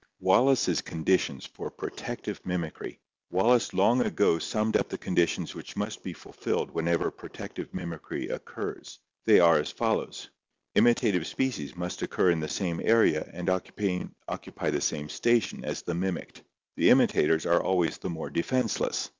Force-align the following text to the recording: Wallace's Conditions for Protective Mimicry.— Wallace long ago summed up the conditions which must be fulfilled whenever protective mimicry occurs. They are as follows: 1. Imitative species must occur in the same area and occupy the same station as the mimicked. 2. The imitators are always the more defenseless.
Wallace's 0.19 0.81
Conditions 0.81 1.45
for 1.45 1.69
Protective 1.69 2.41
Mimicry.— 2.43 2.99
Wallace 3.31 3.71
long 3.71 4.01
ago 4.01 4.39
summed 4.39 4.75
up 4.75 4.89
the 4.89 4.97
conditions 4.97 5.53
which 5.53 5.75
must 5.77 6.01
be 6.01 6.11
fulfilled 6.11 6.71
whenever 6.71 7.11
protective 7.11 7.71
mimicry 7.71 8.27
occurs. 8.29 8.97
They 9.25 9.39
are 9.39 9.59
as 9.59 9.69
follows: 9.69 10.27
1. 10.73 10.81
Imitative 10.85 11.27
species 11.27 11.75
must 11.75 12.01
occur 12.01 12.31
in 12.31 12.39
the 12.39 12.47
same 12.49 12.81
area 12.83 13.29
and 13.31 13.47
occupy 13.47 14.71
the 14.71 14.81
same 14.81 15.07
station 15.07 15.63
as 15.63 15.83
the 15.83 15.93
mimicked. 15.93 16.37
2. 16.37 16.43
The 16.77 16.89
imitators 16.89 17.45
are 17.45 17.61
always 17.61 17.99
the 17.99 18.09
more 18.09 18.31
defenseless. 18.31 19.07